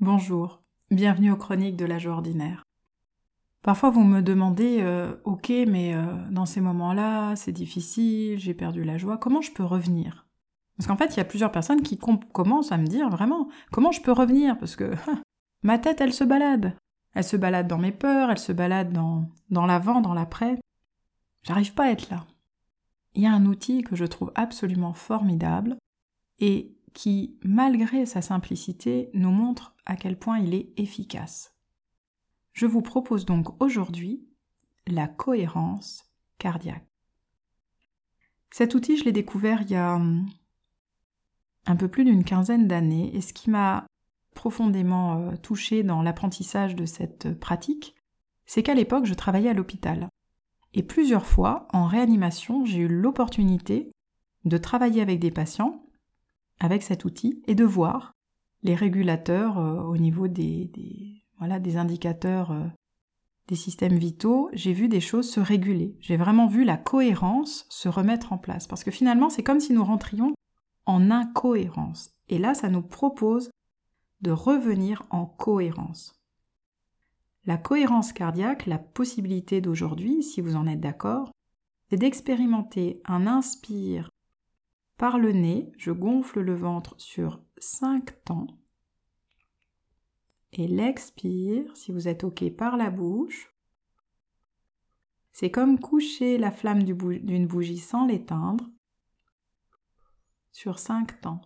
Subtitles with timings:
[0.00, 2.64] Bonjour, bienvenue aux chroniques de la joie ordinaire.
[3.60, 8.82] Parfois vous me demandez, euh, ok, mais euh, dans ces moments-là, c'est difficile, j'ai perdu
[8.82, 10.26] la joie, comment je peux revenir?
[10.78, 13.92] Parce qu'en fait, il y a plusieurs personnes qui commencent à me dire vraiment, comment
[13.92, 14.56] je peux revenir?
[14.56, 14.94] Parce que
[15.62, 16.74] ma tête, elle se balade.
[17.12, 20.58] Elle se balade dans mes peurs, elle se balade dans l'avant, dans l'après.
[21.42, 22.24] J'arrive pas à être là.
[23.14, 25.76] Il y a un outil que je trouve absolument formidable
[26.38, 31.54] et qui, malgré sa simplicité, nous montre à quel point il est efficace.
[32.52, 34.26] Je vous propose donc aujourd'hui
[34.86, 36.04] la cohérence
[36.38, 36.86] cardiaque.
[38.50, 40.28] Cet outil, je l'ai découvert il y a hum,
[41.66, 43.86] un peu plus d'une quinzaine d'années et ce qui m'a
[44.34, 47.94] profondément euh, touché dans l'apprentissage de cette pratique,
[48.46, 50.08] c'est qu'à l'époque, je travaillais à l'hôpital.
[50.72, 53.90] Et plusieurs fois, en réanimation, j'ai eu l'opportunité
[54.44, 55.84] de travailler avec des patients
[56.60, 58.12] avec cet outil et de voir
[58.62, 60.70] les régulateurs euh, au niveau des,
[61.38, 62.66] voilà, des indicateurs euh,
[63.48, 65.96] des systèmes vitaux, j'ai vu des choses se réguler.
[66.00, 68.68] J'ai vraiment vu la cohérence se remettre en place.
[68.68, 70.34] Parce que finalement, c'est comme si nous rentrions
[70.86, 72.12] en incohérence.
[72.28, 73.50] Et là, ça nous propose
[74.20, 76.14] de revenir en cohérence.
[77.44, 81.32] La cohérence cardiaque, la possibilité d'aujourd'hui, si vous en êtes d'accord,
[81.88, 84.10] c'est d'expérimenter un inspire
[85.00, 88.48] par le nez, je gonfle le ventre sur 5 temps.
[90.52, 93.50] Et l'expire, si vous êtes OK par la bouche.
[95.32, 98.68] C'est comme coucher la flamme d'une bougie sans l'éteindre
[100.52, 101.40] sur 5 temps.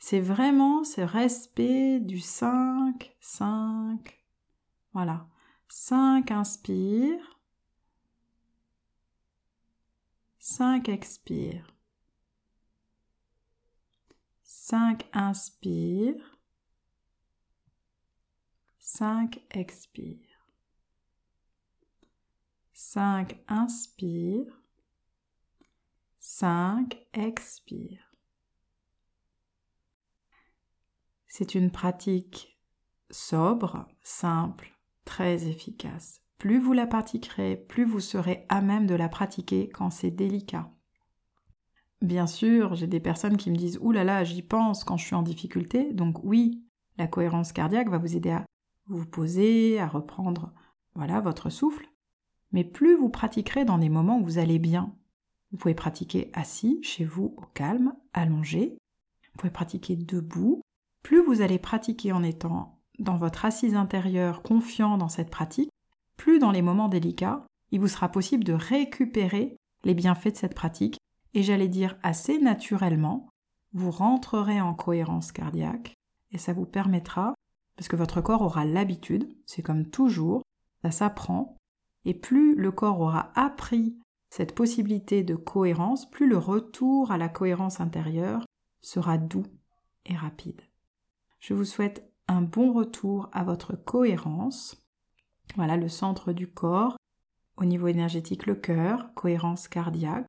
[0.00, 4.20] C'est vraiment ce respect du 5, 5.
[4.92, 5.28] Voilà.
[5.68, 7.38] 5 inspire.
[10.40, 11.76] 5 expire.
[14.70, 16.38] 5 inspire,
[18.78, 20.46] 5 expire.
[22.72, 24.62] 5 inspire,
[26.20, 28.14] 5 expire.
[31.26, 32.56] C'est une pratique
[33.10, 34.72] sobre, simple,
[35.04, 36.22] très efficace.
[36.38, 40.72] Plus vous la pratiquerez, plus vous serez à même de la pratiquer quand c'est délicat.
[42.02, 45.06] Bien sûr, j'ai des personnes qui me disent Ouh là là, j'y pense quand je
[45.06, 45.92] suis en difficulté.
[45.92, 46.62] Donc, oui,
[46.96, 48.44] la cohérence cardiaque va vous aider à
[48.86, 50.52] vous poser, à reprendre
[50.94, 51.86] voilà, votre souffle.
[52.52, 54.94] Mais plus vous pratiquerez dans des moments où vous allez bien,
[55.50, 58.78] vous pouvez pratiquer assis, chez vous, au calme, allongé.
[59.32, 60.62] Vous pouvez pratiquer debout.
[61.02, 65.70] Plus vous allez pratiquer en étant dans votre assise intérieure, confiant dans cette pratique,
[66.16, 70.54] plus dans les moments délicats, il vous sera possible de récupérer les bienfaits de cette
[70.54, 70.98] pratique
[71.34, 73.28] et j'allais dire assez naturellement,
[73.72, 75.94] vous rentrerez en cohérence cardiaque
[76.32, 77.34] et ça vous permettra,
[77.76, 80.42] parce que votre corps aura l'habitude, c'est comme toujours,
[80.82, 81.56] ça s'apprend,
[82.04, 83.96] et plus le corps aura appris
[84.30, 88.44] cette possibilité de cohérence, plus le retour à la cohérence intérieure
[88.80, 89.46] sera doux
[90.06, 90.60] et rapide.
[91.40, 94.80] Je vous souhaite un bon retour à votre cohérence.
[95.56, 96.96] Voilà le centre du corps,
[97.56, 100.26] au niveau énergétique le cœur, cohérence cardiaque,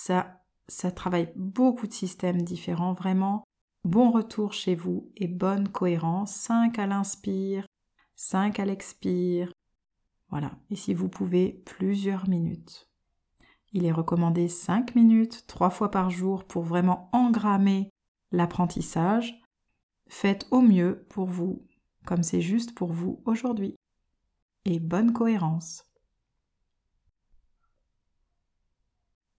[0.00, 3.44] ça, ça travaille beaucoup de systèmes différents, vraiment.
[3.84, 6.32] Bon retour chez vous et bonne cohérence.
[6.32, 7.66] 5 à l'inspire,
[8.16, 9.52] 5 à l'expire.
[10.30, 12.88] Voilà, et si vous pouvez, plusieurs minutes.
[13.72, 17.90] Il est recommandé 5 minutes, 3 fois par jour pour vraiment engrammer
[18.32, 19.42] l'apprentissage.
[20.08, 21.66] Faites au mieux pour vous,
[22.06, 23.76] comme c'est juste pour vous aujourd'hui.
[24.64, 25.89] Et bonne cohérence.